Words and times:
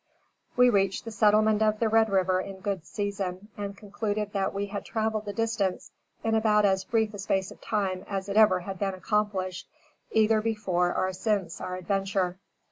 We 0.57 0.71
reached 0.71 1.05
the 1.05 1.11
settlement 1.11 1.61
of 1.61 1.77
the 1.77 1.87
Red 1.87 2.09
River 2.09 2.41
in 2.41 2.61
good 2.61 2.87
season, 2.87 3.49
and 3.55 3.77
concluded 3.77 4.33
that 4.33 4.51
we 4.51 4.65
had 4.65 4.83
traveled 4.83 5.25
the 5.25 5.31
distance 5.33 5.91
in 6.23 6.33
about 6.33 6.65
as 6.65 6.83
brief 6.83 7.13
a 7.13 7.19
space 7.19 7.51
of 7.51 7.61
time 7.61 8.03
as 8.07 8.27
it 8.27 8.35
ever 8.35 8.61
had 8.61 8.79
been 8.79 8.95
accomplished 8.95 9.67
either 10.09 10.41
before 10.41 10.97
or 10.97 11.13
since 11.13 11.61
our 11.61 11.75
adventure. 11.75 12.39